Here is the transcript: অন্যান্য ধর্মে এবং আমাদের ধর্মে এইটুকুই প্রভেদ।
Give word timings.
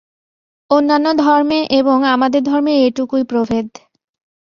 অন্যান্য 0.71 1.07
ধর্মে 1.17 1.59
এবং 1.71 1.97
আমাদের 2.05 2.41
ধর্মে 2.43 2.73
এইটুকুই 2.75 3.23
প্রভেদ। 3.23 3.67